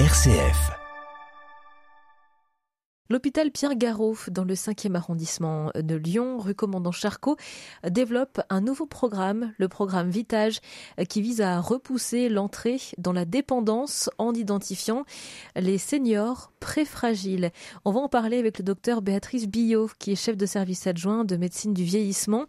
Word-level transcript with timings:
RCF. 0.00 0.72
L'hôpital 3.08 3.52
Pierre 3.52 3.76
Garot, 3.76 4.16
dans 4.28 4.42
le 4.42 4.54
5e 4.54 4.96
arrondissement 4.96 5.70
de 5.76 5.94
Lyon, 5.94 6.38
rue 6.38 6.56
Commandant 6.56 6.90
Charcot, 6.90 7.36
développe 7.88 8.40
un 8.50 8.60
nouveau 8.60 8.86
programme, 8.86 9.52
le 9.56 9.68
programme 9.68 10.10
Vitage, 10.10 10.58
qui 11.08 11.22
vise 11.22 11.40
à 11.40 11.60
repousser 11.60 12.28
l'entrée 12.28 12.80
dans 12.98 13.12
la 13.12 13.24
dépendance 13.24 14.10
en 14.18 14.34
identifiant 14.34 15.04
les 15.54 15.78
seniors 15.78 16.50
préfragiles. 16.58 17.52
On 17.84 17.92
va 17.92 18.00
en 18.00 18.08
parler 18.08 18.38
avec 18.38 18.58
le 18.58 18.64
docteur 18.64 19.00
Béatrice 19.00 19.46
Billot, 19.46 19.90
qui 20.00 20.10
est 20.10 20.16
chef 20.16 20.36
de 20.36 20.44
service 20.44 20.88
adjoint 20.88 21.24
de 21.24 21.36
médecine 21.36 21.72
du 21.72 21.84
vieillissement, 21.84 22.46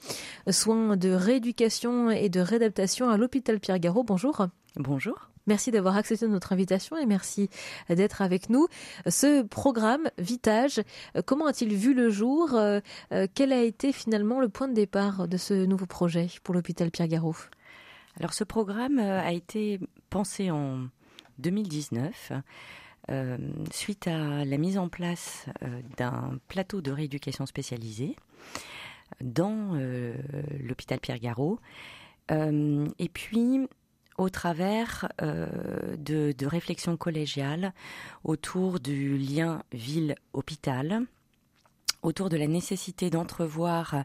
soins 0.49 0.97
de 0.97 1.11
rééducation 1.11 2.09
et 2.09 2.29
de 2.29 2.39
réadaptation 2.39 3.07
à 3.07 3.17
l'hôpital 3.17 3.59
Pierre 3.59 3.77
Garot. 3.77 4.03
Bonjour. 4.03 4.47
Bonjour. 4.77 5.29
Merci 5.47 5.69
d'avoir 5.69 5.95
accepté 5.95 6.27
notre 6.27 6.53
invitation 6.53 6.97
et 6.97 7.05
merci 7.05 7.49
d'être 7.89 8.21
avec 8.23 8.49
nous. 8.49 8.67
Ce 9.07 9.43
programme 9.43 10.09
Vitage, 10.17 10.81
comment 11.25 11.45
a-t-il 11.45 11.75
vu 11.75 11.93
le 11.93 12.09
jour 12.09 12.55
euh, 12.55 12.79
euh, 13.11 13.27
Quel 13.33 13.53
a 13.53 13.61
été 13.61 13.91
finalement 13.91 14.39
le 14.39 14.49
point 14.49 14.67
de 14.67 14.73
départ 14.73 15.27
de 15.27 15.37
ce 15.37 15.53
nouveau 15.65 15.85
projet 15.85 16.27
pour 16.43 16.55
l'hôpital 16.55 16.89
Pierre 16.89 17.07
Garot 17.07 17.35
Alors 18.19 18.33
ce 18.33 18.43
programme 18.43 18.97
euh, 18.97 19.21
a 19.21 19.33
été 19.33 19.79
pensé 20.09 20.49
en 20.49 20.87
2019 21.39 22.31
suite 23.71 24.07
à 24.07 24.45
la 24.45 24.57
mise 24.57 24.79
en 24.79 24.89
place 24.89 25.45
d'un 25.95 26.39
plateau 26.47 26.81
de 26.81 26.89
rééducation 26.89 27.45
spécialisé 27.45 28.15
dans 29.21 29.79
l'hôpital 30.59 30.99
Pierre 30.99 31.19
Garot. 31.19 31.59
et 32.31 33.09
puis 33.13 33.67
au 34.17 34.29
travers 34.29 35.09
euh, 35.21 35.47
de, 35.97 36.33
de 36.37 36.45
réflexions 36.45 36.97
collégiales 36.97 37.73
autour 38.23 38.79
du 38.79 39.17
lien 39.17 39.63
ville-hôpital 39.71 41.05
autour 42.05 42.29
de 42.29 42.37
la 42.37 42.47
nécessité 42.47 43.09
d'entrevoir 43.09 44.03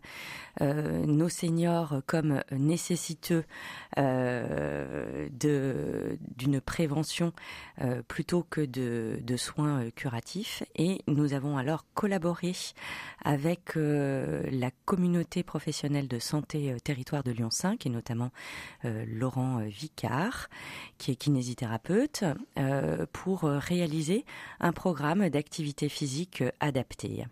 euh, 0.61 1.05
nos 1.07 1.29
seniors 1.29 2.01
comme 2.07 2.43
nécessiteux 2.51 3.45
euh, 3.99 5.29
d'une 5.31 6.61
prévention 6.61 7.33
euh, 7.81 8.03
plutôt 8.03 8.43
que 8.43 8.63
de, 8.63 9.21
de, 9.23 9.37
soins 9.37 9.91
curatifs. 9.91 10.63
Et 10.77 11.03
nous 11.07 11.35
avons 11.35 11.57
alors 11.59 11.85
collaboré 11.95 12.53
avec 13.23 13.73
la 13.75 14.71
communauté 14.87 15.43
professionnelle 15.43 16.09
de 16.09 16.19
santé 16.19 16.75
territoire 16.83 17.23
de 17.23 17.33
Lyon 17.33 17.51
5 17.51 17.85
et 17.87 17.91
notamment 17.91 18.31
Laurent 18.83 19.59
Vicard, 19.67 20.49
qui 20.99 21.11
est 21.11 21.17
kinésithérapeute, 21.17 22.25
pour 23.13 23.43
réaliser 23.43 24.25
un 24.59 24.73
programme 24.73 25.29
d'activité 25.29 25.89
physique 25.89 26.43
adapté. 26.61 27.27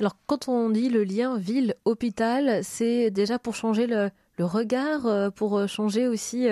Alors, 0.00 0.16
quand 0.26 0.48
on 0.48 0.70
dit 0.70 0.88
le 0.88 1.04
lien 1.04 1.38
ville-hôpital, 1.38 2.62
c'est 2.62 3.10
déjà 3.10 3.38
pour 3.38 3.54
changer 3.54 3.86
le, 3.86 4.10
regard, 4.38 5.06
euh, 5.06 5.30
pour 5.30 5.56
euh, 5.56 5.66
changer 5.66 6.08
aussi 6.08 6.48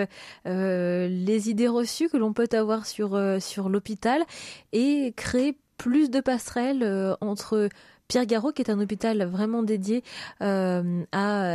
euh, 0.46 1.08
les 1.08 1.50
idées 1.50 1.68
reçues 1.68 2.08
que 2.08 2.16
l'on 2.16 2.32
peut 2.32 2.48
avoir 2.52 2.86
sur, 2.86 3.18
sur 3.40 3.68
l'hôpital 3.68 4.22
et 4.72 5.12
créer 5.16 5.56
plus 5.78 6.10
de 6.10 6.20
passerelles 6.20 7.16
entre 7.20 7.68
Pierre 8.06 8.26
Garot, 8.26 8.52
qui 8.52 8.62
est 8.62 8.70
un 8.70 8.78
hôpital 8.78 9.24
vraiment 9.24 9.64
dédié 9.64 10.04
à 10.38 10.82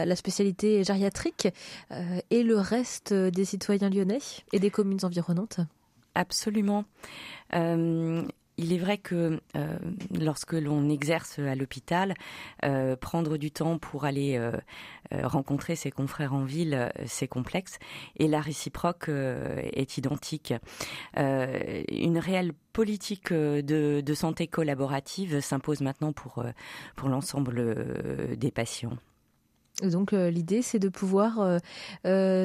la 0.05 0.15
spécialité 0.17 0.83
gériatrique, 0.83 1.47
et 2.29 2.43
le 2.43 2.57
reste 2.57 3.13
des 3.13 3.45
citoyens 3.45 3.89
lyonnais 3.89 4.19
et 4.51 4.59
des 4.59 4.69
communes 4.69 4.99
environnantes. 5.03 5.61
Absolument 6.13 6.83
il 8.57 8.73
est 8.73 8.77
vrai 8.77 8.97
que 8.97 9.39
euh, 9.55 9.77
lorsque 10.19 10.53
l'on 10.53 10.89
exerce 10.89 11.39
à 11.39 11.55
l'hôpital, 11.55 12.15
euh, 12.65 12.95
prendre 12.95 13.37
du 13.37 13.51
temps 13.51 13.77
pour 13.77 14.05
aller 14.05 14.37
euh, 14.37 14.51
rencontrer 15.23 15.75
ses 15.75 15.91
confrères 15.91 16.33
en 16.33 16.43
ville, 16.43 16.91
c'est 17.05 17.27
complexe, 17.27 17.77
et 18.17 18.27
la 18.27 18.41
réciproque 18.41 19.09
est 19.09 19.97
identique. 19.97 20.53
une 21.15 22.17
réelle 22.17 22.51
politique 22.73 23.31
de, 23.31 24.13
santé 24.13 24.47
collaborative 24.47 25.39
s'impose 25.39 25.81
maintenant 25.81 26.11
pour, 26.11 26.43
pour 26.95 27.09
l'ensemble 27.09 28.35
des 28.35 28.51
patients. 28.51 28.97
Donc 29.83 30.11
l'idée, 30.11 30.61
c'est 30.61 30.79
de 30.79 30.89
pouvoir 30.89 31.59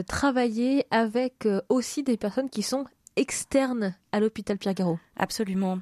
travailler 0.06 0.84
avec 0.90 1.48
aussi 1.68 2.02
des 2.02 2.16
personnes 2.16 2.50
qui 2.50 2.62
sont 2.62 2.84
externe 3.16 3.94
à 4.12 4.20
l'hôpital 4.20 4.58
Pierre 4.58 4.74
Garot 4.74 4.98
Absolument. 5.16 5.80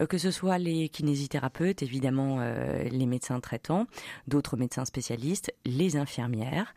Euh, 0.00 0.06
que 0.06 0.18
ce 0.18 0.30
soit 0.30 0.58
les 0.58 0.88
kinésithérapeutes, 0.88 1.82
évidemment 1.82 2.38
euh, 2.40 2.84
les 2.84 3.06
médecins 3.06 3.40
traitants, 3.40 3.86
d'autres 4.26 4.56
médecins 4.56 4.84
spécialistes, 4.84 5.52
les 5.64 5.96
infirmières 5.96 6.74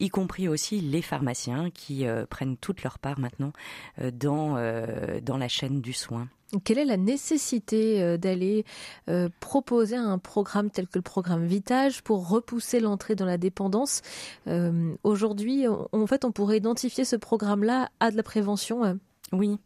y 0.00 0.08
compris 0.08 0.48
aussi 0.48 0.80
les 0.80 1.02
pharmaciens 1.02 1.70
qui 1.70 2.04
euh, 2.04 2.26
prennent 2.26 2.56
toute 2.56 2.82
leur 2.82 2.98
part 2.98 3.20
maintenant 3.20 3.52
dans, 4.12 4.56
dans 5.22 5.36
la 5.36 5.48
chaîne 5.48 5.80
du 5.80 5.92
soin. 5.92 6.28
Quelle 6.64 6.78
est 6.78 6.84
la 6.84 6.96
nécessité 6.96 8.18
d'aller 8.18 8.64
proposer 9.38 9.94
un 9.94 10.18
programme 10.18 10.70
tel 10.70 10.88
que 10.88 10.98
le 10.98 11.02
programme 11.02 11.46
Vitage 11.46 12.02
pour 12.02 12.28
repousser 12.28 12.80
l'entrée 12.80 13.14
dans 13.14 13.24
la 13.24 13.38
dépendance? 13.38 14.02
Aujourd'hui, 15.04 15.66
en 15.68 16.06
fait, 16.08 16.24
on 16.24 16.32
pourrait 16.32 16.56
identifier 16.56 17.04
ce 17.04 17.14
programme-là 17.14 17.88
à 18.00 18.10
de 18.10 18.16
la 18.16 18.24
prévention 18.24 18.98
oui. 19.34 19.58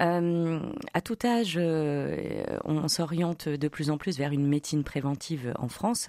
Euh, 0.00 0.60
à 0.94 1.00
tout 1.00 1.18
âge, 1.24 1.56
euh, 1.60 2.42
on 2.64 2.88
s'oriente 2.88 3.48
de 3.48 3.68
plus 3.68 3.90
en 3.90 3.98
plus 3.98 4.18
vers 4.18 4.32
une 4.32 4.46
médecine 4.46 4.84
préventive 4.84 5.52
en 5.58 5.68
France. 5.68 6.08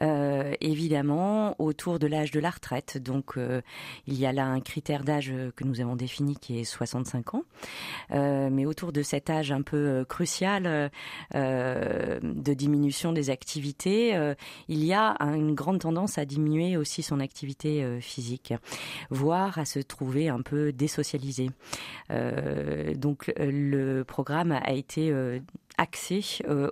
Euh, 0.00 0.54
évidemment, 0.60 1.54
autour 1.58 1.98
de 1.98 2.06
l'âge 2.06 2.30
de 2.30 2.40
la 2.40 2.50
retraite. 2.50 2.98
Donc, 2.98 3.34
il 4.06 4.18
y 4.18 4.26
a 4.26 4.32
là 4.32 4.46
un 4.46 4.60
critère 4.60 5.04
d'âge 5.04 5.32
que 5.56 5.64
nous 5.64 5.80
avons 5.80 5.96
défini 5.96 6.36
qui 6.36 6.60
est 6.60 6.64
65 6.64 7.34
ans. 7.34 7.44
mais 8.10 8.66
autour 8.66 8.92
de 8.92 9.02
cet 9.02 9.30
âge 9.30 9.52
un 9.52 9.62
peu 9.62 10.04
crucial 10.08 10.90
de 11.34 12.54
diminution 12.54 13.12
des 13.12 13.30
activités, 13.30 14.34
il 14.68 14.84
y 14.84 14.92
a 14.92 15.16
une 15.20 15.54
grande 15.54 15.80
tendance 15.80 16.18
à 16.18 16.24
diminuer 16.24 16.76
aussi 16.76 17.02
son 17.02 17.20
activité 17.20 18.00
physique, 18.00 18.54
voire 19.10 19.58
à 19.58 19.64
se 19.64 19.80
trouver 19.80 20.28
un 20.28 20.42
peu 20.42 20.72
désocialisé. 20.72 21.50
Donc 22.96 23.32
euh, 23.38 23.50
le 23.50 24.04
programme 24.04 24.52
a 24.52 24.72
été 24.72 25.10
euh, 25.10 25.38
axé 25.78 26.22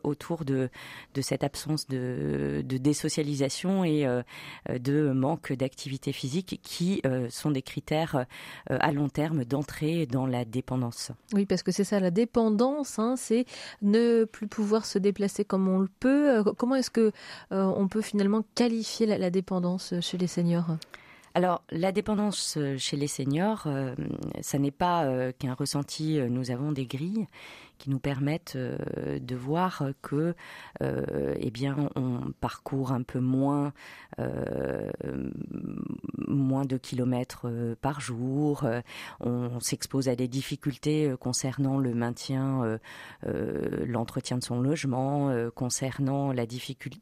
autour 0.03 0.45
de, 0.45 0.69
cette 1.23 1.43
absence 1.43 1.87
de, 1.89 2.63
désocialisation 2.63 3.83
et 3.83 4.07
de 4.69 5.13
manque 5.13 5.55
d'activité 5.55 6.13
physique 6.13 6.61
qui 6.63 7.01
sont 7.31 7.51
des 7.51 7.63
critères 7.63 8.27
à 8.69 8.93
long 8.93 9.09
terme 9.09 9.47
d'entrée 9.47 10.05
dans 10.05 10.27
la 10.27 10.45
dépendance. 10.45 11.13
Oui, 11.33 11.47
parce 11.47 11.63
que 11.63 11.73
c'est 11.73 11.85
ça, 11.85 12.01
la 12.01 12.11
dépendance, 12.11 12.99
hein, 12.99 13.15
c'est 13.17 13.47
ne 13.81 14.25
plus 14.25 14.47
pouvoir 14.47 14.85
se 14.85 14.99
déplacer 14.99 15.43
comme 15.43 15.69
on 15.69 15.79
le 15.79 15.89
peut. 16.01 16.45
Comment 16.59 16.75
est-ce 16.75 16.91
que 16.91 17.13
on 17.51 17.89
peut 17.89 18.03
finalement 18.03 18.45
qualifier 18.57 19.07
la 19.07 19.31
dépendance 19.31 19.95
chez 20.03 20.19
les 20.19 20.27
seniors? 20.27 20.77
Alors, 21.35 21.63
la 21.71 21.93
dépendance 21.93 22.57
euh, 22.57 22.77
chez 22.79 22.97
les 22.97 23.07
seniors, 23.07 23.65
euh, 23.67 23.95
ça 24.41 24.59
n'est 24.59 24.71
pas 24.71 25.05
euh, 25.05 25.33
qu'un 25.39 25.55
ressenti. 25.55 26.19
Nous 26.29 26.51
avons 26.51 26.73
des 26.73 26.87
grilles 26.87 27.27
qui 27.79 27.91
nous 27.91 27.99
permettent 27.99 28.57
de 28.57 29.37
voir 29.37 29.85
que, 30.03 30.35
eh 30.81 31.51
bien, 31.51 31.91
on 31.95 32.33
parcourt 32.41 32.93
un 32.93 33.03
peu 33.03 33.21
moins, 33.21 33.73
moins 36.27 36.65
de 36.65 36.77
kilomètres 36.77 37.47
par 37.81 38.01
jour. 38.01 38.67
on 39.21 39.61
s'expose 39.61 40.09
à 40.09 40.17
des 40.17 40.29
difficultés 40.29 41.15
concernant 41.21 41.79
le 41.79 41.95
maintien, 41.95 42.79
l'entretien 43.23 44.39
de 44.39 44.45
son 44.45 44.61
logement, 44.61 45.33
concernant 45.55 46.33
la 46.33 46.47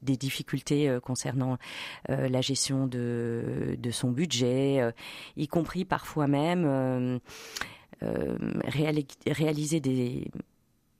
des 0.03 0.17
difficultés 0.17 0.99
concernant 1.03 1.57
la 2.09 2.41
gestion 2.41 2.87
de, 2.87 3.77
de 3.79 3.91
son 3.91 4.11
budget, 4.11 4.81
euh, 4.81 4.93
y 5.37 5.49
compris 5.49 5.85
parfois 5.85 6.27
même 6.27 6.65
euh, 6.67 7.19
euh, 8.03 8.37
réaliser 9.27 9.81
des, 9.81 10.29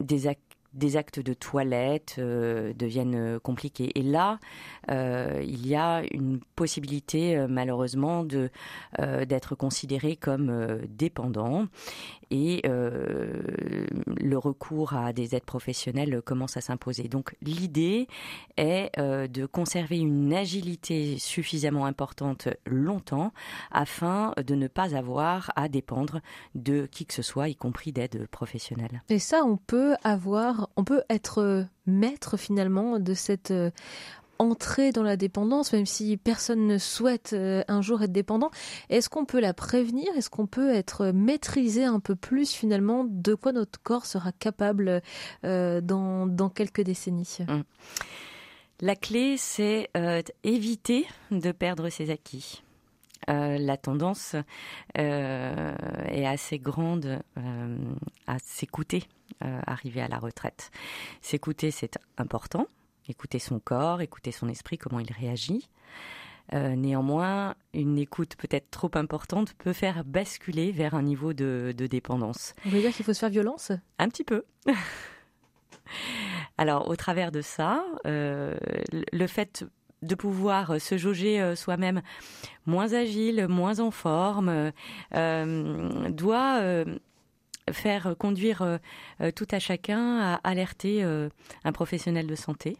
des, 0.03 0.27
des 0.73 0.97
actes 0.97 1.19
de 1.19 1.33
toilette 1.33 2.15
euh, 2.19 2.73
deviennent 2.73 3.15
euh, 3.15 3.39
compliqués. 3.39 3.91
Et 3.95 4.03
là, 4.03 4.39
euh, 4.91 5.41
il 5.43 5.67
y 5.67 5.75
a 5.75 6.03
une 6.11 6.39
possibilité 6.55 7.45
malheureusement 7.47 8.23
de 8.23 8.49
d'être 9.27 9.55
considéré 9.55 10.15
comme 10.15 10.79
dépendant 10.89 11.67
et 12.31 12.61
le 12.65 14.37
recours 14.37 14.93
à 14.93 15.13
des 15.13 15.35
aides 15.35 15.43
professionnelles 15.43 16.21
commence 16.21 16.57
à 16.57 16.61
s'imposer. 16.61 17.07
Donc 17.07 17.35
l'idée 17.41 18.07
est 18.57 18.91
de 18.99 19.45
conserver 19.45 19.99
une 19.99 20.33
agilité 20.33 21.17
suffisamment 21.19 21.85
importante 21.85 22.47
longtemps 22.65 23.33
afin 23.71 24.33
de 24.45 24.55
ne 24.55 24.67
pas 24.67 24.95
avoir 24.95 25.51
à 25.55 25.67
dépendre 25.69 26.21
de 26.55 26.85
qui 26.85 27.05
que 27.05 27.13
ce 27.13 27.21
soit, 27.21 27.49
y 27.49 27.55
compris 27.55 27.91
d'aide 27.91 28.27
professionnelle. 28.27 29.03
Et 29.09 29.19
ça, 29.19 29.43
on 29.43 29.57
peut 29.57 29.95
avoir 30.03 30.66
on 30.75 30.83
peut 30.83 31.03
être 31.09 31.39
euh, 31.39 31.63
maître 31.85 32.37
finalement 32.37 32.99
de 32.99 33.13
cette 33.13 33.51
euh, 33.51 33.71
entrée 34.39 34.91
dans 34.91 35.03
la 35.03 35.17
dépendance, 35.17 35.73
même 35.73 35.85
si 35.85 36.17
personne 36.17 36.67
ne 36.67 36.77
souhaite 36.77 37.33
euh, 37.33 37.63
un 37.67 37.81
jour 37.81 38.03
être 38.03 38.11
dépendant. 38.11 38.51
Est-ce 38.89 39.09
qu'on 39.09 39.25
peut 39.25 39.39
la 39.39 39.53
prévenir? 39.53 40.07
Est-ce 40.15 40.29
qu'on 40.29 40.47
peut 40.47 40.69
être 40.69 41.07
maîtrisé 41.11 41.83
un 41.85 41.99
peu 41.99 42.15
plus 42.15 42.51
finalement 42.51 43.05
de 43.07 43.33
quoi 43.33 43.51
notre 43.51 43.81
corps 43.81 44.05
sera 44.05 44.31
capable 44.31 45.01
dans, 45.43 46.51
quelques 46.53 46.81
décennies? 46.81 47.37
Hum. 47.47 47.63
La 48.79 48.95
clé, 48.95 49.37
c'est 49.37 49.89
éviter 50.43 51.07
de 51.31 51.51
perdre 51.51 51.89
ses 51.89 52.11
acquis. 52.11 52.61
La 53.27 53.77
tendance 53.77 54.35
est 54.95 56.25
assez 56.25 56.59
grande 56.59 57.19
à 58.27 58.39
s'écouter 58.39 59.07
euh, 59.43 59.59
arriver 59.67 60.01
à 60.01 60.07
la 60.07 60.17
retraite. 60.17 60.71
S'écouter, 61.21 61.69
c'est 61.69 61.99
important. 62.17 62.65
Écouter 63.07 63.37
son 63.37 63.59
corps, 63.59 64.01
écouter 64.01 64.31
son 64.31 64.49
esprit, 64.49 64.79
comment 64.79 64.99
il 64.99 65.11
réagit. 65.11 65.69
Euh, 66.53 66.75
néanmoins, 66.75 67.53
une 67.73 67.99
écoute 67.99 68.35
peut-être 68.35 68.71
trop 68.71 68.89
importante 68.95 69.53
peut 69.53 69.73
faire 69.73 70.03
basculer 70.05 70.71
vers 70.71 70.95
un 70.95 71.03
niveau 71.03 71.33
de, 71.33 71.71
dépendance. 71.77 72.55
Vous 72.63 72.71
voulez 72.71 72.81
dire 72.81 72.93
qu'il 72.93 73.05
faut 73.05 73.13
se 73.13 73.19
faire 73.19 73.29
violence? 73.29 73.71
Un 73.99 74.09
petit 74.09 74.23
peu. 74.23 74.43
Alors, 76.57 76.87
au 76.87 76.95
travers 76.95 77.31
de 77.31 77.41
ça, 77.41 77.85
euh, 78.07 78.57
le 78.91 79.27
fait 79.27 79.65
de 80.01 80.15
pouvoir 80.15 80.79
se 80.79 80.97
jauger 80.97 81.55
soi-même 81.55 82.01
moins 82.65 82.93
agile, 82.93 83.47
moins 83.47 83.79
en 83.79 83.91
forme, 83.91 84.71
doit 85.11 86.85
faire 87.71 88.15
conduire 88.17 88.61
euh, 88.61 88.77
euh, 89.21 89.31
tout 89.31 89.47
à 89.51 89.59
chacun 89.59 90.19
à 90.19 90.35
alerter 90.43 91.03
euh, 91.03 91.29
un 91.63 91.71
professionnel 91.71 92.27
de 92.27 92.35
santé. 92.35 92.77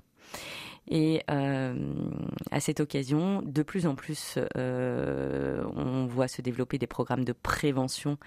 Et 0.90 1.22
à 1.28 2.60
cette 2.62 2.80
occasion, 2.80 3.42
de 3.42 3.62
plus 3.62 3.88
en 3.88 3.96
plus, 3.96 4.40
on 4.56 6.06
voit 6.10 6.30
se 6.30 6.42
développer 6.42 6.78
des 6.78 6.88
programmes 6.88 7.26
de 7.26 7.34
prévention. 7.34 8.18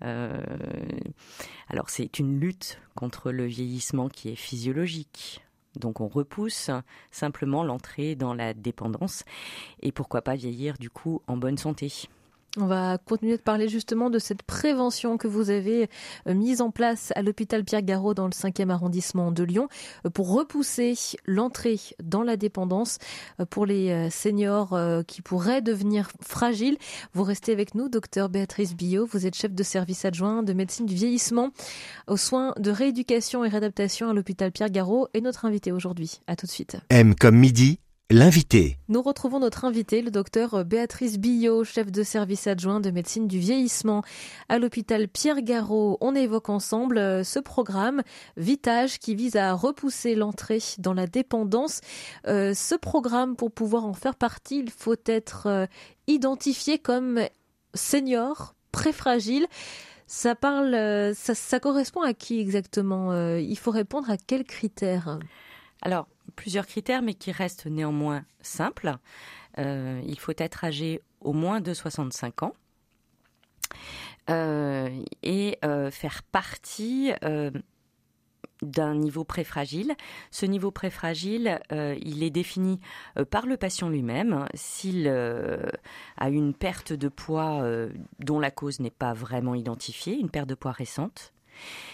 alors 0.00 1.90
c'est 1.90 2.18
une 2.18 2.40
lutte 2.40 2.80
contre 2.96 3.30
le 3.30 3.46
vieillissement 3.46 4.08
qui 4.08 4.30
est 4.30 4.36
physiologique. 4.36 5.44
Donc 5.76 6.00
on 6.00 6.08
repousse 6.08 6.70
simplement 7.10 7.62
l'entrée 7.62 8.14
dans 8.14 8.34
la 8.34 8.54
dépendance 8.54 9.24
et 9.80 9.92
pourquoi 9.92 10.22
pas 10.22 10.34
vieillir 10.34 10.78
du 10.78 10.90
coup 10.90 11.22
en 11.26 11.36
bonne 11.36 11.58
santé. 11.58 12.08
On 12.60 12.66
va 12.66 12.98
continuer 12.98 13.36
de 13.36 13.42
parler 13.42 13.68
justement 13.68 14.10
de 14.10 14.18
cette 14.18 14.42
prévention 14.42 15.16
que 15.16 15.28
vous 15.28 15.50
avez 15.50 15.88
euh, 16.26 16.34
mise 16.34 16.60
en 16.60 16.72
place 16.72 17.12
à 17.14 17.22
l'hôpital 17.22 17.62
Pierre-Garot 17.62 18.14
dans 18.14 18.24
le 18.24 18.32
5e 18.32 18.70
arrondissement 18.70 19.30
de 19.30 19.44
Lyon 19.44 19.68
euh, 20.04 20.10
pour 20.10 20.32
repousser 20.32 20.94
l'entrée 21.24 21.78
dans 22.02 22.24
la 22.24 22.36
dépendance 22.36 22.98
euh, 23.38 23.44
pour 23.44 23.64
les 23.64 24.10
seniors 24.10 24.76
qui 25.06 25.22
pourraient 25.22 25.62
devenir 25.62 26.10
fragiles. 26.20 26.78
Vous 27.12 27.22
restez 27.22 27.52
avec 27.52 27.76
nous, 27.76 27.88
docteur 27.88 28.28
Béatrice 28.28 28.74
Billot. 28.74 29.06
Vous 29.06 29.26
êtes 29.26 29.36
chef 29.36 29.52
de 29.52 29.62
service 29.62 30.04
adjoint 30.04 30.42
de 30.42 30.52
médecine 30.52 30.86
du 30.86 30.94
vieillissement 30.94 31.50
aux 32.08 32.16
soins 32.16 32.54
de 32.58 32.70
rééducation 32.70 33.44
et 33.44 33.48
réadaptation 33.48 34.10
à 34.10 34.14
l'hôpital 34.14 34.50
Pierre-Garot 34.50 35.08
et 35.14 35.20
notre 35.20 35.44
invité 35.44 35.70
aujourd'hui. 35.70 36.20
À 36.26 36.34
tout 36.34 36.46
de 36.46 36.50
suite. 36.50 36.76
M 36.90 37.14
comme 37.14 37.36
midi 37.36 37.78
L'invité. 38.10 38.78
Nous 38.88 39.02
retrouvons 39.02 39.38
notre 39.38 39.66
invité, 39.66 40.00
le 40.00 40.10
docteur 40.10 40.64
Béatrice 40.64 41.18
Billot, 41.18 41.62
chef 41.64 41.92
de 41.92 42.02
service 42.02 42.46
adjoint 42.46 42.80
de 42.80 42.90
médecine 42.90 43.28
du 43.28 43.38
vieillissement 43.38 44.02
à 44.48 44.58
l'hôpital 44.58 45.08
Pierre 45.08 45.42
Garot. 45.42 45.98
On 46.00 46.14
évoque 46.14 46.48
ensemble 46.48 46.96
euh, 46.96 47.22
ce 47.22 47.38
programme 47.38 48.02
Vitage 48.38 48.98
qui 48.98 49.14
vise 49.14 49.36
à 49.36 49.52
repousser 49.52 50.14
l'entrée 50.14 50.60
dans 50.78 50.94
la 50.94 51.06
dépendance. 51.06 51.82
Euh, 52.26 52.54
ce 52.54 52.74
programme, 52.76 53.36
pour 53.36 53.52
pouvoir 53.52 53.84
en 53.84 53.92
faire 53.92 54.14
partie, 54.14 54.58
il 54.58 54.70
faut 54.70 54.96
être 55.04 55.46
euh, 55.46 55.66
identifié 56.06 56.78
comme 56.78 57.20
senior, 57.74 58.54
très 58.72 58.94
fragile. 58.94 59.46
Ça 60.06 60.34
parle, 60.34 61.12
ça, 61.14 61.34
ça 61.34 61.60
correspond 61.60 62.00
à 62.00 62.14
qui 62.14 62.40
exactement 62.40 63.36
Il 63.36 63.58
faut 63.58 63.70
répondre 63.70 64.10
à 64.10 64.16
quels 64.16 64.44
critères? 64.44 65.18
Alors, 65.82 66.08
plusieurs 66.36 66.66
critères, 66.66 67.02
mais 67.02 67.14
qui 67.14 67.32
restent 67.32 67.66
néanmoins 67.66 68.24
simples. 68.40 68.96
Euh, 69.58 70.00
il 70.06 70.18
faut 70.18 70.32
être 70.36 70.64
âgé 70.64 71.02
au 71.20 71.32
moins 71.32 71.60
de 71.60 71.74
65 71.74 72.42
ans 72.44 72.54
euh, 74.30 74.88
et 75.22 75.58
euh, 75.64 75.90
faire 75.90 76.22
partie 76.22 77.12
d'un 78.62 78.94
niveau 78.94 79.24
préfragile. 79.24 79.94
Ce 80.30 80.44
niveau 80.44 80.70
préfragile, 80.70 81.60
il 81.70 82.22
est 82.22 82.30
défini 82.30 82.80
par 83.30 83.46
le 83.46 83.56
patient 83.56 83.88
lui-même. 83.88 84.46
S'il 84.54 85.08
a 85.08 86.28
une 86.28 86.54
perte 86.54 86.92
de 86.92 87.08
poids 87.08 87.62
dont 88.18 88.40
la 88.40 88.50
cause 88.50 88.80
n'est 88.80 88.90
pas 88.90 89.12
vraiment 89.12 89.54
identifiée, 89.54 90.18
une 90.18 90.30
perte 90.30 90.48
de 90.48 90.56
poids 90.56 90.72
récente, 90.72 91.32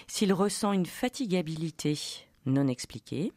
s'il 0.07 0.33
ressent 0.33 0.73
une 0.73 0.87
fatigabilité 0.87 1.99
non 2.47 2.67
expliquée, 2.67 3.33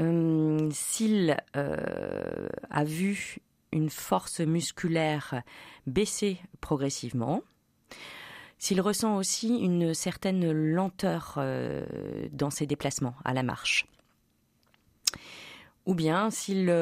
euh, 0.00 0.68
s'il 0.72 1.36
euh, 1.56 2.48
a 2.70 2.84
vu 2.84 3.38
une 3.72 3.90
force 3.90 4.40
musculaire 4.40 5.42
baisser 5.86 6.38
progressivement, 6.60 7.42
s'il 8.58 8.80
ressent 8.80 9.16
aussi 9.16 9.48
une 9.58 9.94
certaine 9.94 10.50
lenteur 10.52 11.34
euh, 11.38 11.84
dans 12.32 12.50
ses 12.50 12.66
déplacements 12.66 13.14
à 13.24 13.32
la 13.32 13.42
marche, 13.42 13.86
ou 15.86 15.94
bien 15.94 16.30
s'il 16.30 16.72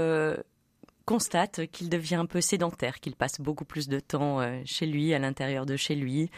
constate 1.07 1.67
qu'il 1.69 1.89
devient 1.89 2.17
un 2.17 2.27
peu 2.27 2.41
sédentaire, 2.41 3.01
qu'il 3.01 3.17
passe 3.17 3.41
beaucoup 3.41 3.65
plus 3.65 3.89
de 3.89 3.99
temps 3.99 4.41
chez 4.67 4.87
lui, 4.87 5.15
à 5.15 5.19
l'intérieur 5.19 5.65
de 5.65 5.77
chez 5.77 5.95
lui, 5.95 6.31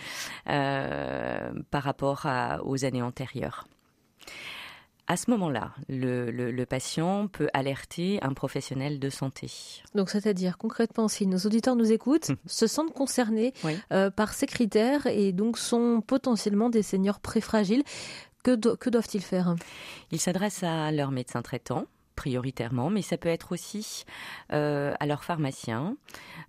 par 0.45 1.83
rapport 1.83 2.27
aux 2.63 2.85
années 2.85 3.03
antérieures. 3.03 3.67
À 5.13 5.17
ce 5.19 5.31
moment-là, 5.33 5.73
le, 5.91 6.65
patient 6.65 7.29
peut 7.29 7.49
alerter 7.53 8.19
un 8.23 8.33
professionnel 8.33 8.99
de 8.99 9.11
santé. 9.11 9.51
Donc, 9.95 10.09
c'est-à-dire 10.09 10.57
concrètement, 10.57 11.07
si 11.07 11.27
nos 11.27 11.37
auditeurs 11.37 11.77
nous 11.77 11.93
écoutent, 11.93 12.31
hum. 12.31 12.37
se 12.47 12.67
sentent 12.67 12.95
concernés 12.95 13.53
euh, 13.93 14.09
par 14.11 14.33
ces 14.33 14.47
critères 14.47 15.07
et 15.07 15.33
donc 15.33 15.59
sont 15.59 16.01
potentiellement 16.01 16.71
des 16.71 16.81
seniors 16.81 17.21
préfragiles, 17.21 17.83
que, 18.43 18.57
que 18.57 18.89
doivent-ils 18.89 19.21
faire? 19.21 19.55
Ils 20.13 20.19
s'adressent 20.19 20.63
à 20.63 20.91
leur 20.93 21.11
médecin 21.11 21.43
traitant 21.43 21.85
prioritairement, 22.15 22.91
mais 22.91 23.03
ça 23.03 23.17
peut 23.17 23.29
être 23.29 23.53
aussi 23.53 24.05
euh, 24.53 24.95
à 25.01 25.07
leur 25.07 25.25
pharmacien, 25.25 25.97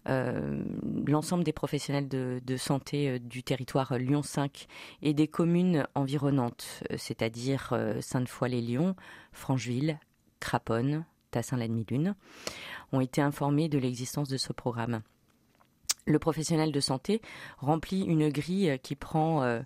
euh, 0.10 0.63
l'ensemble 1.08 1.43
des 1.43 1.53
professionnels 1.53 2.08
de, 2.08 2.58
santé 2.58 3.10
euh, 3.10 3.20
du 3.20 3.43
territoire 3.43 3.98
Lyon 3.98 4.24
5 4.24 4.67
et 5.01 5.13
des 5.13 5.27
communes 5.27 5.88
environnantes, 5.96 6.84
c'est-à-dire 6.98 7.75
Sainte-Foy-les-Lyons, 8.01 8.96
Francheville, 9.32 10.00
Craponne, 10.39 11.05
Tassin-la-Demi-Lune, 11.32 12.15
ont 12.91 13.01
été 13.01 13.22
informés 13.22 13.70
de 13.70 13.77
l'existence 13.77 14.29
de 14.29 14.38
ce 14.38 14.53
programme. 14.53 15.01
Le 16.05 16.20
professionnel 16.20 16.72
de 16.72 16.79
santé 16.79 17.22
remplit 17.58 18.01
une 18.03 18.29
grille 18.29 18.77
qui 18.84 18.96
prend 18.96 19.62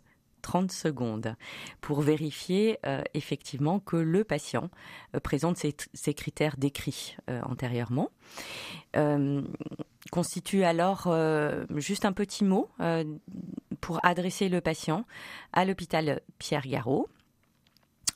30 0.48 0.72
secondes 0.72 1.36
pour 1.82 2.00
vérifier 2.00 2.80
euh, 2.86 3.04
effectivement 3.14 3.82
que 3.82 3.98
le 3.98 4.24
patient 4.24 4.70
euh, 5.14 5.20
présente 5.20 5.58
ces, 5.58 6.14
critères 6.14 6.56
décrits 6.56 7.18
euh, 7.30 7.42
antérieurement. 7.44 8.10
constitue 10.10 10.64
alors 10.64 11.14
juste 11.76 12.06
un 12.06 12.14
petit 12.14 12.46
mot 12.46 12.70
pour 13.82 14.00
adresser 14.04 14.48
le 14.48 14.62
patient 14.62 15.04
à 15.52 15.66
l'hôpital 15.66 16.22
Pierre 16.40 16.66
Garot 16.66 17.10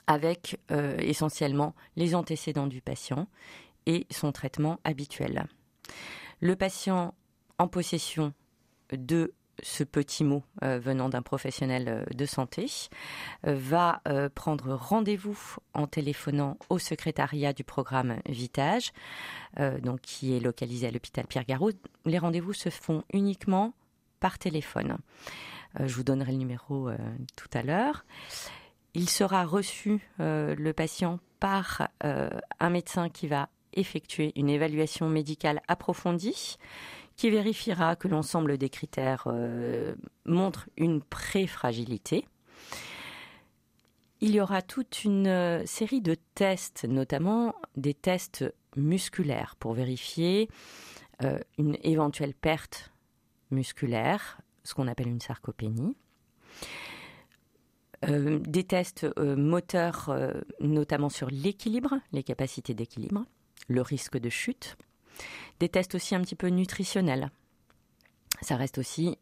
avec 0.07 0.57
essentiellement 0.69 1.75
les 1.97 2.15
antécédents 2.15 2.67
du 2.67 2.81
patient 2.81 3.27
et 3.85 4.07
son 4.09 4.31
traitement 4.31 4.79
habituel. 4.85 5.45
Le 6.39 6.55
patient 6.55 7.13
en 7.57 7.67
possession 7.67 8.33
de 8.93 9.33
ce 9.63 9.83
petit 9.83 10.23
mot 10.23 10.43
euh, 10.63 10.79
venant 10.79 11.09
d'un 11.09 11.21
professionnel 11.21 11.87
euh, 11.87 12.03
de 12.13 12.25
santé, 12.25 12.67
euh, 13.47 13.55
va 13.55 14.01
prendre 14.35 14.73
rendez-vous 14.73 15.37
en 15.73 15.87
téléphonant 15.87 16.57
au 16.69 16.79
secrétariat 16.79 17.53
du 17.53 17.63
programme 17.63 18.17
Vitage, 18.27 18.91
donc 19.81 20.01
qui 20.01 20.35
est 20.35 20.39
localisé 20.39 20.87
à 20.87 20.91
l'hôpital 20.91 21.27
Pierre-Garot. 21.27 21.71
Les 22.05 22.17
rendez-vous 22.17 22.53
se 22.53 22.69
font 22.69 23.03
uniquement 23.13 23.73
par 24.19 24.37
téléphone. 24.39 24.97
je 25.79 25.93
vous 25.93 26.03
donnerai 26.03 26.31
le 26.31 26.37
numéro 26.37 26.89
tout 27.35 27.49
à 27.53 27.63
l'heure. 27.63 28.05
Il 28.93 29.09
sera 29.09 29.45
reçu, 29.45 29.99
le 30.19 30.71
patient, 30.71 31.19
par 31.39 31.87
un 32.01 32.69
médecin 32.69 33.09
qui 33.09 33.27
va 33.27 33.49
effectuer 33.73 34.31
une 34.35 34.49
évaluation 34.49 35.09
médicale 35.09 35.61
approfondie 35.67 36.57
qui 37.21 37.29
vérifiera 37.29 37.95
que 37.95 38.07
l'ensemble 38.07 38.57
des 38.57 38.69
critères 38.69 39.25
euh, 39.27 39.93
montrent 40.25 40.67
une 40.75 41.03
pré-fragilité. 41.03 42.27
Il 44.21 44.31
y 44.31 44.41
aura 44.41 44.63
toute 44.63 45.03
une 45.03 45.27
euh, 45.27 45.63
série 45.67 46.01
de 46.01 46.15
tests, 46.33 46.85
notamment 46.85 47.53
des 47.75 47.93
tests 47.93 48.51
musculaires 48.75 49.55
pour 49.59 49.73
vérifier 49.73 50.49
euh, 51.23 51.37
une 51.59 51.77
éventuelle 51.83 52.33
perte 52.33 52.91
musculaire, 53.51 54.41
ce 54.63 54.73
qu'on 54.73 54.87
appelle 54.87 55.09
une 55.09 55.21
sarcopénie. 55.21 55.95
des 58.07 58.63
tests 58.63 59.05
moteurs, 59.19 60.11
notamment 60.59 61.09
sur 61.09 61.29
l'équilibre, 61.29 61.99
les 62.13 62.23
capacités 62.23 62.73
d'équilibre, 62.73 63.25
le 63.67 63.83
risque 63.83 64.17
de 64.17 64.29
chute, 64.29 64.75
des 65.59 65.69
tests 65.69 65.95
aussi 65.95 66.15
un 66.15 66.21
petit 66.21 66.35
peu 66.35 66.47
nutritionnels. 66.47 67.29
Ça 68.41 68.55
reste 68.55 68.77
aussi 68.77 69.17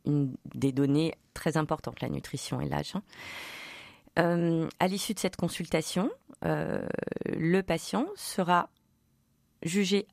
des 0.56 0.72
données 0.72 1.14
très 1.34 1.58
importantes, 1.58 2.02
la 2.02 2.10
nutrition 2.10 2.62
et 2.62 2.70
l'âge. 2.70 2.94
Euh, 4.18 4.68
à 4.80 4.88
l'issue 4.88 5.14
de 5.14 5.20
cette 5.20 5.36
consultation, 5.36 6.10
euh, 6.46 6.88
le 7.26 7.62
patient 7.62 8.06
sera 8.16 8.70
jugé 9.64 10.08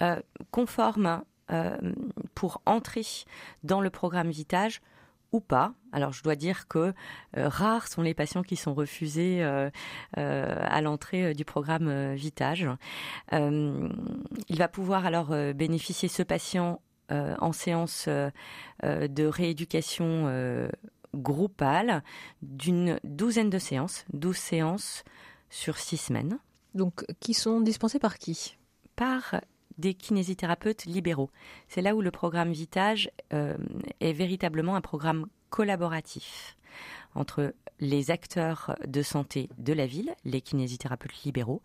euh, 0.00 0.20
conforme 0.50 1.22
pour 2.34 2.62
entrer 2.64 3.02
dans 3.62 3.82
le 3.82 3.90
programme 3.90 4.30
Vitage 4.30 4.80
ou 5.32 5.40
pas. 5.40 5.74
Alors 5.92 6.12
je 6.12 6.22
dois 6.22 6.36
dire 6.36 6.68
que 6.68 6.94
euh, 7.36 7.48
rares 7.48 7.88
sont 7.88 8.02
les 8.02 8.14
patients 8.14 8.42
qui 8.42 8.56
sont 8.56 8.74
refusés 8.74 9.42
euh, 9.42 9.70
euh, 10.18 10.56
à 10.60 10.80
l'entrée 10.80 11.34
du 11.34 11.44
programme 11.44 12.14
Vitage. 12.14 12.68
il 13.32 14.58
va 14.58 14.68
pouvoir 14.68 15.06
alors 15.06 15.34
bénéficier 15.54 16.08
ce 16.08 16.22
patient 16.22 16.80
en 17.10 17.52
séance 17.52 18.08
de 18.08 19.26
rééducation 19.26 20.70
groupale 21.14 22.02
d'une 22.40 22.98
douzaine 23.04 23.50
de 23.50 23.58
séances, 23.58 24.06
12 24.14 24.36
séances 24.36 25.04
sur 25.50 25.76
six 25.76 25.98
semaines. 25.98 26.38
Donc 26.74 27.04
qui 27.20 27.34
sont 27.34 27.60
dispensées 27.60 27.98
par 27.98 28.18
qui? 28.18 28.56
Par 28.96 29.40
des 29.78 29.94
kinésithérapeutes 29.94 30.84
libéraux. 30.84 31.30
C'est 31.68 31.82
là 31.82 31.94
où 31.94 32.02
le 32.02 32.10
programme 32.10 32.52
Vitage 32.52 33.10
euh, 33.32 33.56
est 34.00 34.12
véritablement 34.12 34.76
un 34.76 34.80
programme 34.80 35.26
collaboratif 35.50 36.56
entre 37.14 37.54
les 37.80 38.10
acteurs 38.10 38.76
de 38.86 39.02
santé 39.02 39.50
de 39.58 39.72
la 39.72 39.86
ville, 39.86 40.14
les 40.24 40.40
kinésithérapeutes 40.40 41.22
libéraux, 41.24 41.62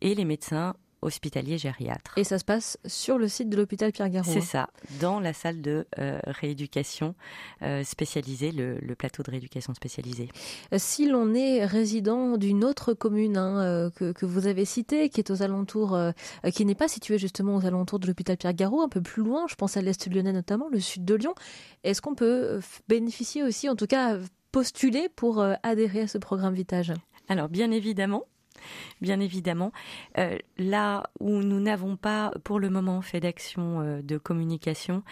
et 0.00 0.14
les 0.14 0.24
médecins 0.24 0.74
hospitalier 1.02 1.58
gériatre. 1.58 2.12
Et 2.16 2.24
ça 2.24 2.38
se 2.38 2.44
passe 2.44 2.78
sur 2.86 3.18
le 3.18 3.28
site 3.28 3.48
de 3.48 3.56
l'hôpital 3.56 3.92
Pierre-Garot 3.92 4.30
C'est 4.30 4.40
ça, 4.40 4.68
dans 5.00 5.20
la 5.20 5.32
salle 5.32 5.62
de 5.62 5.86
euh, 5.98 6.20
rééducation 6.26 7.14
euh, 7.62 7.84
spécialisée, 7.84 8.52
le, 8.52 8.94
plateau 8.94 9.22
de 9.22 9.30
rééducation 9.30 9.72
spécialisée. 9.72 10.28
Euh, 10.72 10.76
si 10.78 11.08
l'on 11.08 11.34
est 11.34 11.64
résident 11.64 12.36
d'une 12.36 12.64
autre 12.64 12.92
commune 12.92 13.36
hein, 13.36 13.90
que, 13.94 14.12
que, 14.12 14.26
vous 14.26 14.46
avez 14.46 14.64
citée, 14.64 15.08
qui 15.08 15.20
est 15.20 15.30
aux 15.30 15.42
alentours, 15.42 15.98
qui 16.52 16.64
n'est 16.66 16.74
pas 16.74 16.88
située 16.88 17.18
justement 17.18 17.56
aux 17.56 17.64
alentours 17.64 17.98
de 17.98 18.06
l'hôpital 18.06 18.36
Pierre-Garot, 18.36 18.82
un 18.82 18.88
peu 18.88 19.00
plus 19.00 19.22
loin, 19.22 19.46
je 19.48 19.54
pense 19.54 19.76
à 19.76 19.82
l'Est 19.82 20.06
lyonnais 20.10 20.32
notamment, 20.32 20.68
le 20.70 20.80
sud 20.80 21.04
de 21.04 21.14
Lyon, 21.14 21.34
est-ce 21.84 22.02
qu'on 22.02 22.14
peut 22.14 22.60
bénéficier 22.88 23.42
aussi, 23.42 23.68
en 23.68 23.76
tout 23.76 23.86
cas 23.86 24.18
postuler 24.52 25.08
pour 25.14 25.42
adhérer 25.62 26.02
à 26.02 26.08
ce 26.08 26.18
programme 26.18 26.54
Vitage? 26.54 26.92
Alors 27.28 27.48
bien 27.48 27.70
évidemment, 27.70 28.24
bien 29.00 29.20
évidemment. 29.20 29.72
Euh, 30.18 30.38
là 30.58 31.04
où 31.20 31.30
nous 31.42 31.60
n'avons 31.60 31.96
pas 31.96 32.32
pour 32.44 32.58
le 32.58 32.70
moment 32.70 33.02
fait 33.02 33.20
d'action 33.20 33.80
euh, 33.80 34.02
de 34.02 34.18
communication, 34.18 35.02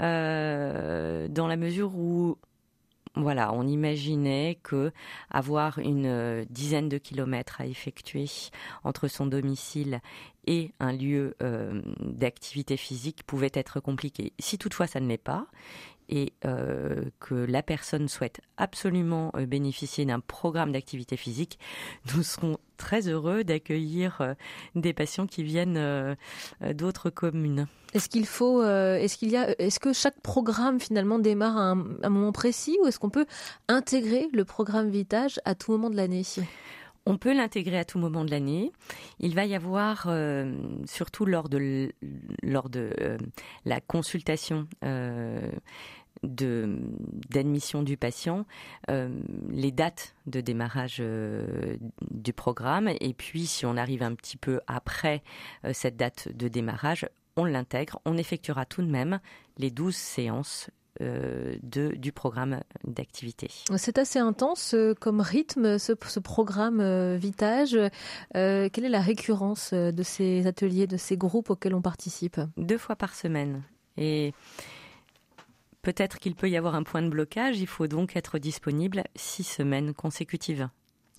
euh, 0.00 1.28
dans 1.28 1.46
la 1.46 1.56
mesure 1.56 1.96
où 1.96 2.38
voilà, 3.16 3.52
on 3.52 3.64
imaginait 3.64 4.58
que 4.64 4.90
avoir 5.30 5.78
une 5.78 6.44
dizaine 6.50 6.88
de 6.88 6.98
kilomètres 6.98 7.60
à 7.60 7.66
effectuer 7.66 8.24
entre 8.82 9.06
son 9.06 9.26
domicile 9.26 10.00
et 10.48 10.72
un 10.80 10.92
lieu 10.92 11.36
d'activité 12.00 12.76
physique 12.76 13.22
pouvait 13.24 13.52
être 13.54 13.78
compliqué. 13.78 14.32
Si 14.40 14.58
toutefois 14.58 14.88
ça 14.88 14.98
ne 14.98 15.06
l'est 15.06 15.16
pas, 15.16 15.46
et 16.08 16.32
euh, 16.44 17.04
que 17.20 17.34
la 17.34 17.62
personne 17.62 18.08
souhaite 18.08 18.40
absolument 18.56 19.32
euh, 19.36 19.46
bénéficier 19.46 20.04
d'un 20.04 20.20
programme 20.20 20.72
d'activité 20.72 21.16
physique, 21.16 21.58
nous 22.14 22.22
serons 22.22 22.58
très 22.76 23.08
heureux 23.08 23.44
d'accueillir 23.44 24.20
euh, 24.20 24.34
des 24.74 24.92
patients 24.92 25.26
qui 25.26 25.42
viennent 25.42 26.16
d'autres 26.74 27.10
communes. 27.10 27.66
Est-ce 27.92 28.08
qu'il 28.08 28.26
faut, 28.26 28.64
est-ce 28.64 29.16
qu'il 29.16 29.30
y 29.30 29.36
a, 29.36 29.58
est-ce 29.60 29.78
que 29.78 29.92
chaque 29.92 30.20
programme 30.20 30.80
finalement 30.80 31.18
démarre 31.18 31.56
à 31.56 31.70
un, 31.70 32.08
moment 32.08 32.32
précis 32.32 32.76
ou 32.82 32.86
est-ce 32.86 32.98
qu'on 32.98 33.10
peut 33.10 33.26
intégrer 33.68 34.28
le 34.32 34.44
programme 34.44 34.90
Vitage 34.90 35.40
à 35.44 35.54
tout 35.54 35.72
moment 35.72 35.90
de 35.90 35.96
l'année? 35.96 36.24
On 37.06 37.18
peut 37.18 37.34
l'intégrer 37.34 37.78
à 37.78 37.84
tout 37.84 37.98
moment 37.98 38.24
de 38.24 38.30
l'année. 38.30 38.72
Il 39.20 39.34
va 39.34 39.44
y 39.44 39.54
avoir, 39.54 40.08
surtout 40.86 41.26
lors 41.26 41.48
de, 41.48 41.92
de 42.42 43.18
la 43.64 43.80
consultation 43.80 44.66
de 46.24 46.78
d'admission 47.30 47.82
du 47.82 47.96
patient, 47.96 48.46
euh, 48.90 49.08
les 49.50 49.72
dates 49.72 50.14
de 50.26 50.40
démarrage 50.40 50.98
euh, 51.00 51.76
du 52.10 52.32
programme 52.32 52.88
et 52.88 53.14
puis 53.14 53.46
si 53.46 53.66
on 53.66 53.76
arrive 53.76 54.02
un 54.02 54.14
petit 54.14 54.36
peu 54.36 54.60
après 54.66 55.22
euh, 55.64 55.72
cette 55.72 55.96
date 55.96 56.28
de 56.34 56.48
démarrage, 56.48 57.08
on 57.36 57.44
l'intègre, 57.44 58.00
on 58.04 58.16
effectuera 58.16 58.64
tout 58.64 58.82
de 58.82 58.90
même 58.90 59.20
les 59.58 59.70
12 59.70 59.94
séances 59.94 60.70
de, 61.00 61.94
du 61.96 62.12
programme 62.12 62.60
d'activité. 62.84 63.50
C'est 63.76 63.98
assez 63.98 64.18
intense 64.18 64.74
comme 65.00 65.20
rythme, 65.20 65.78
ce, 65.78 65.92
ce 66.06 66.20
programme 66.20 67.16
Vitage. 67.16 67.78
quelle 68.32 68.84
est 68.84 68.88
la 68.88 69.00
récurrence 69.00 69.72
de 69.72 70.02
ces 70.02 70.46
ateliers, 70.46 70.86
de 70.86 70.96
ces 70.96 71.16
groupes 71.16 71.50
auxquels 71.50 71.74
on 71.74 71.82
participe? 71.82 72.40
Deux 72.56 72.78
fois 72.78 72.96
par 72.96 73.14
semaine. 73.14 73.62
Et 73.96 74.34
Peut-être 75.84 76.18
qu'il 76.18 76.34
peut 76.34 76.48
y 76.48 76.56
avoir 76.56 76.74
un 76.74 76.82
point 76.82 77.02
de 77.02 77.10
blocage, 77.10 77.60
il 77.60 77.66
faut 77.66 77.86
donc 77.86 78.16
être 78.16 78.38
disponible 78.38 79.04
six 79.16 79.44
semaines 79.44 79.92
consécutives. 79.92 80.70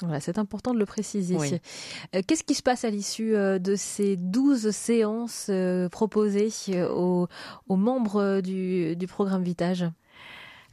Voilà, 0.02 0.20
c'est 0.20 0.38
important 0.38 0.74
de 0.74 0.80
le 0.80 0.86
préciser. 0.86 1.38
Euh, 1.38 2.22
qu'est-ce 2.28 2.44
qui 2.44 2.54
se 2.54 2.64
passe 2.64 2.84
à 2.84 2.90
l'issue 2.90 3.36
euh, 3.36 3.60
de 3.60 3.76
ces 3.76 4.18
douze 4.18 4.72
séances 4.72 5.48
euh, 5.50 5.88
proposées 5.88 6.50
aux, 6.84 7.28
membres 7.70 8.42
du, 8.42 9.08
programme 9.08 9.44
Vitage? 9.44 9.86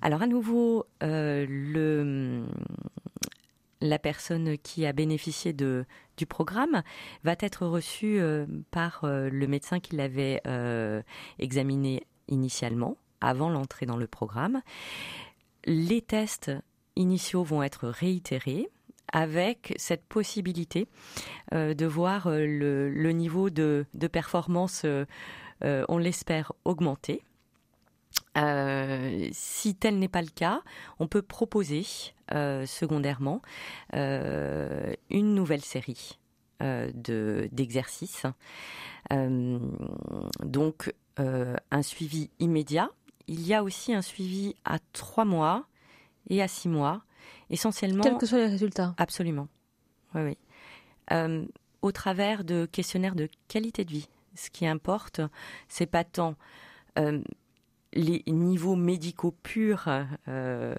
Alors 0.01 0.23
à 0.23 0.27
nouveau, 0.27 0.87
le, 1.01 2.45
la 3.81 3.99
personne 4.01 4.59
qui 4.59 4.85
a 4.87 4.93
bénéficié 4.93 5.53
de, 5.53 5.85
du 6.17 6.27
programme 6.27 6.83
va 7.23 7.37
être 7.39 7.67
reçue 7.67 8.21
par 8.73 9.03
le 9.05 9.47
médecin 9.47 9.79
qui 9.79 9.95
l'avait 9.95 10.43
examiné 11.39 12.05
initialement 12.27 12.97
avant 13.21 13.49
l'entrée 13.49 13.87
dans 13.87 13.97
le 13.97 14.09
programme. 14.09 14.63
Les 15.67 16.03
tests 16.03 16.51
initiaux 16.97 17.45
vont 17.45 17.63
être 17.63 17.87
réitérés 17.87 18.69
avec 19.13 19.75
cette 19.77 20.05
possibilité 20.05 20.89
euh, 21.55 21.75
de 21.75 21.87
voir 21.87 22.27
euh, 22.27 22.47
le, 22.47 23.13
niveau 23.13 23.51
de, 23.51 23.87
performance, 24.11 24.83
euh, 24.85 25.05
on 25.63 25.99
l'espère, 25.99 26.53
augmenter. 26.65 27.23
si 29.33 29.75
tel 29.75 29.99
n'est 29.99 30.09
pas 30.09 30.23
le 30.23 30.29
cas, 30.35 30.63
on 30.99 31.07
peut 31.07 31.23
proposer 31.23 31.85
secondairement 32.31 33.43
une 33.93 35.35
nouvelle 35.35 35.63
série 35.63 36.19
d'exercices. 36.61 38.27
donc 39.11 40.95
un 41.19 41.83
suivi 41.83 42.31
immédiat 42.39 42.91
il 43.29 43.47
y 43.47 43.55
a 43.55 43.63
aussi 43.63 43.95
un 43.95 44.03
suivi 44.03 44.55
à 44.65 44.79
trois 44.93 45.25
mois 45.25 45.65
et 46.29 46.43
à 46.43 46.49
six 46.49 46.69
mois, 46.69 47.03
essentiellement. 47.53 48.03
Quels 48.03 48.19
que 48.19 48.27
soient 48.27 48.39
les 48.39 48.49
résultats. 48.49 48.95
Absolument. 48.99 49.47
Oui, 50.15 50.23
oui. 50.23 50.39
Euh, 51.13 51.45
au 51.83 51.93
travers 51.93 52.45
de 52.45 52.67
questionnaires 52.67 53.15
de 53.15 53.29
qualité 53.49 53.85
de 53.85 53.91
vie. 53.91 54.09
Ce 54.35 54.51
qui 54.51 54.67
importe, 54.67 55.21
c'est 55.69 55.87
pas 55.87 56.05
tant 56.05 56.37
euh, 56.99 57.21
les 57.93 58.23
niveaux 58.27 58.77
médicaux 58.77 59.35
purs 59.43 59.89
euh, 60.29 60.75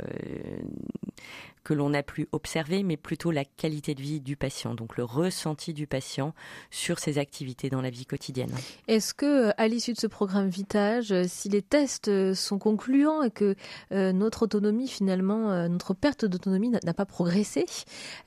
que 1.64 1.74
l'on 1.74 1.94
a 1.94 2.04
pu 2.04 2.28
observer, 2.32 2.84
mais 2.84 2.98
plutôt 2.98 3.32
la 3.32 3.46
qualité 3.46 3.96
de 3.96 4.02
vie 4.02 4.20
du 4.20 4.36
patient, 4.36 4.76
donc 4.76 4.98
le 4.98 5.04
ressenti 5.04 5.74
du 5.74 5.88
patient 5.88 6.34
sur 6.72 7.00
ses 7.00 7.18
activités 7.18 7.70
dans 7.70 7.82
la 7.82 7.90
vie 7.90 8.06
quotidienne. 8.06 8.52
Est-ce 8.88 9.14
que, 9.14 9.52
à 9.58 9.68
l'issue 9.68 9.94
de 9.94 10.00
ce 10.00 10.08
programme 10.08 10.48
Vitage, 10.48 11.14
si 11.28 11.50
les 11.50 11.62
tests 11.62 12.34
sont 12.34 12.60
concluants 12.60 13.24
et 13.24 13.32
que 13.32 13.56
notre 13.92 14.44
autonomie, 14.44 14.88
finalement, 14.88 15.68
notre 15.70 15.94
perte 15.94 16.26
d'autonomie 16.26 16.70
n'a 16.70 16.94
pas 16.94 17.06
progressé, 17.06 17.66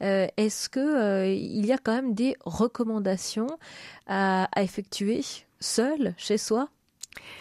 est-ce 0.00 0.68
que 0.68 1.26
il 1.28 1.66
y 1.66 1.72
a 1.72 1.78
quand 1.78 1.94
même 1.94 2.14
des 2.14 2.36
recommandations 2.44 3.48
à, 4.06 4.48
à 4.54 4.62
effectuer 4.62 5.22
seul, 5.60 6.14
chez 6.16 6.38
soi, 6.38 6.68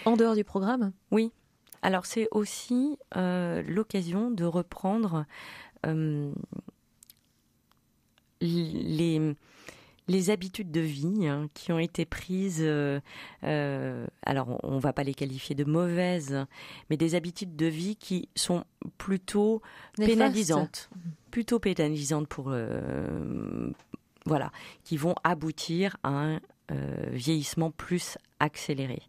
en 0.06 0.16
dehors 0.16 0.36
du 0.36 0.44
programme? 0.44 0.92
Oui. 1.12 1.32
Alors 1.82 2.08
c'est 2.08 2.28
aussi 2.32 2.98
euh, 3.16 3.62
l'occasion 3.68 4.32
de 4.32 4.44
reprendre 4.44 5.14
euh, 5.16 5.24
les, 8.42 9.36
les 10.08 10.30
habitudes 10.30 10.72
de 10.72 10.82
vie 10.82 11.27
hein, 11.27 11.50
qui 11.54 11.72
ont 11.72 11.80
été 11.80 12.06
prises, 12.06 12.62
euh, 12.63 13.00
alors 14.24 14.60
on 14.63 14.75
ne 14.75 14.80
va 14.80 14.94
pas 14.94 15.04
les 15.04 15.13
qualifier 15.13 15.56
de 15.56 15.63
mauvaises, 15.63 16.46
mais 16.89 16.98
des 16.98 17.15
habitudes 17.15 17.56
de 17.56 17.65
vie 17.68 17.96
qui 17.96 18.30
sont 18.36 18.63
plutôt 18.98 19.62
pénalisantes, 19.96 20.89
plutôt 21.32 21.60
pénalisantes 21.60 22.27
pour, 22.27 22.54
voilà, 24.25 24.51
qui 24.84 24.98
vont 24.98 25.15
aboutir 25.24 25.98
à 26.04 26.10
un 26.10 26.39
euh, 26.72 27.10
vieillissement 27.12 27.70
plus 27.70 28.18
accéléré. 28.39 29.04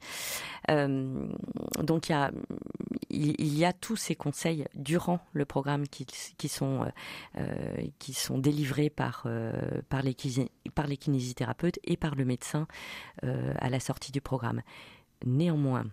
Euh, 0.70 1.26
donc 1.82 2.10
il 2.10 2.12
y, 2.12 2.14
a, 2.14 2.30
il 3.10 3.56
y 3.56 3.64
a 3.64 3.72
tous 3.72 3.96
ces 3.96 4.14
conseils 4.14 4.66
durant 4.74 5.20
le 5.32 5.44
programme 5.44 5.86
qui, 5.88 6.06
euh, 6.62 6.90
qui 7.98 8.14
sont 8.14 8.38
délivrés 8.38 8.90
par, 8.90 9.26
par, 9.88 10.02
les, 10.02 10.14
kinésithérapeutes 10.14 11.78
et 11.84 11.96
par 11.96 12.14
le 12.14 12.24
médecin 12.24 12.66
à 13.22 13.70
la 13.70 13.80
sortie 13.80 14.12
du 14.12 14.20
programme. 14.20 14.62
Néanmoins, 15.24 15.84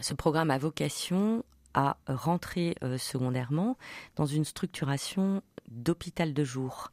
ce 0.00 0.14
programme 0.14 0.50
a 0.50 0.58
vocation 0.58 1.44
à 1.74 1.98
rentrer 2.08 2.74
secondairement 2.98 3.76
dans 4.16 4.26
une 4.26 4.44
structuration 4.44 5.42
d'hôpital 5.68 6.32
de 6.32 6.44
jour 6.44 6.90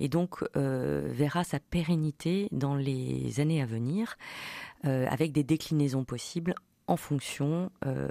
et 0.00 0.08
donc 0.08 0.44
euh, 0.56 1.08
verra 1.10 1.44
sa 1.44 1.60
pérennité 1.60 2.48
dans 2.52 2.74
les 2.74 3.40
années 3.40 3.62
à 3.62 3.66
venir 3.66 4.16
euh, 4.84 5.06
avec 5.08 5.32
des 5.32 5.44
déclinaisons 5.44 6.04
possibles 6.04 6.54
en 6.86 6.96
fonction 6.96 7.70
euh, 7.84 8.08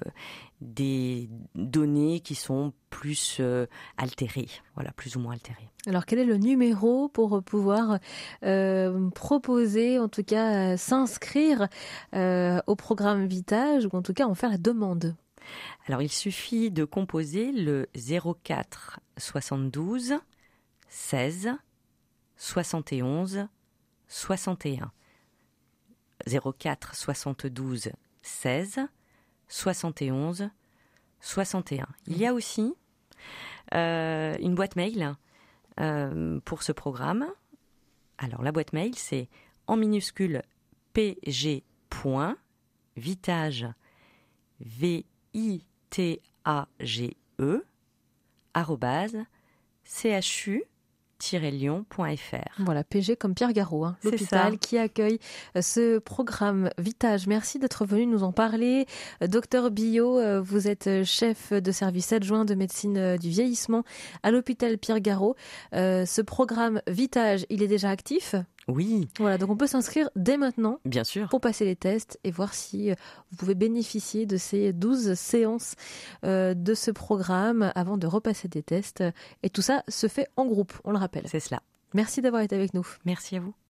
des 0.62 1.30
données 1.56 2.20
qui 2.20 2.36
sont 2.36 2.74
plus 2.90 3.42
altérées, 3.98 4.48
voilà, 4.76 4.92
plus 4.94 5.16
ou 5.16 5.20
moins 5.20 5.34
altérées. 5.34 5.70
Alors 5.88 6.06
quel 6.06 6.20
est 6.20 6.26
le 6.26 6.38
numéro 6.38 7.10
pour 7.10 7.44
pouvoir 7.44 8.00
proposer, 9.14 10.00
en 10.00 10.08
tout 10.08 10.24
cas 10.24 10.78
s'inscrire 10.78 11.68
au 12.14 12.76
programme 12.76 13.26
Vitage 13.28 13.86
ou 13.86 13.96
en 13.96 14.02
tout 14.02 14.14
cas 14.14 14.26
en 14.26 14.34
faire 14.34 14.50
la 14.50 14.58
demande? 14.58 15.16
Alors 15.88 16.02
il 16.02 16.12
suffit 16.12 16.72
de 16.72 16.86
composer 16.86 17.52
le 17.52 17.88
04 18.44 19.00
72 19.18 20.16
16 20.90 21.52
71 22.38 23.48
61. 24.08 24.92
04 26.58 26.96
72 26.96 27.90
16 28.26 28.80
71 29.48 30.50
61. 31.22 31.88
Il 32.08 32.18
y 32.18 32.26
a 32.26 32.34
aussi 32.34 32.74
euh, 33.74 34.36
une 34.40 34.56
boîte 34.56 34.76
mail 34.76 35.16
euh, 35.80 36.40
pour 36.46 36.64
ce 36.64 36.72
programme. 36.72 37.28
Alors 38.18 38.42
la 38.42 38.52
boîte 38.52 38.74
mail 38.74 38.96
c'est 38.96 39.30
en 39.68 39.78
minuscule 39.78 40.42
pg.vitage 40.94 41.68
v 44.60 45.06
I-T-A-G-E, 45.34 45.76
chu 50.22 50.64
lyonfr 51.32 52.44
Voilà, 52.60 52.84
PG 52.84 53.16
comme 53.16 53.34
Pierre 53.34 53.54
Garot, 53.54 53.86
hein, 53.86 53.98
l'hôpital 54.04 54.58
qui 54.58 54.78
accueille 54.78 55.20
euh, 55.56 55.62
ce 55.62 56.00
programme 56.00 56.70
Vitage. 56.78 57.28
Merci 57.28 57.60
d'être 57.60 57.86
venu 57.86 58.06
nous 58.06 58.24
en 58.24 58.32
parler. 58.32 58.86
Euh, 59.22 59.28
docteur 59.28 59.72
Billot, 59.72 60.20
euh, 60.20 60.42
vous 60.42 60.68
êtes 60.68 61.04
chef 61.04 61.52
de 61.54 61.72
service 61.72 62.12
adjoint 62.14 62.46
de 62.46 62.56
médecine 62.56 63.18
du 63.18 63.30
vieillissement 63.30 63.84
à 64.24 64.32
l'hôpital 64.32 64.78
Pierre 64.78 65.00
Garot. 65.00 65.36
Ce 65.74 66.22
programme 66.22 66.82
Vitage, 66.88 67.46
il 67.50 67.64
est 67.64 67.68
déjà 67.68 67.90
actif? 67.90 68.36
Oui. 68.68 69.08
Voilà, 69.20 69.38
donc 69.38 69.50
on 69.50 69.58
peut 69.58 69.68
s'inscrire 69.68 70.10
dès 70.16 70.38
maintenant. 70.38 70.80
Bien 70.86 71.04
sûr. 71.04 71.30
Pour 71.30 71.42
passer 71.42 71.66
les 71.66 71.76
tests 71.76 72.20
et 72.24 72.32
voir 72.32 72.54
si 72.54 72.92
euh, 72.92 72.96
vous 73.32 73.38
pouvez 73.38 73.56
bénéficier 73.56 74.26
de 74.26 74.38
ces 74.38 74.74
12 74.74 75.14
séances 75.14 75.76
euh, 76.24 76.54
de 76.54 76.74
ce 76.74 76.92
programme 76.92 77.72
avant 77.76 77.98
de 77.98 78.08
repasser 78.08 78.48
des 78.48 78.64
tests. 78.64 79.04
Et 79.44 79.50
tout 79.50 79.62
ça 79.62 79.84
se 79.88 80.08
fait 80.08 80.28
en 80.36 80.46
groupe, 80.46 80.74
on 80.84 80.92
le 80.92 80.98
rappelle. 80.98 81.26
C'est 81.28 81.40
cela. 81.40 81.62
Merci 81.94 82.22
d'avoir 82.22 82.42
été 82.42 82.56
avec 82.56 82.74
nous. 82.74 82.86
Merci 83.06 83.38
à 83.38 83.40
vous. 83.40 83.56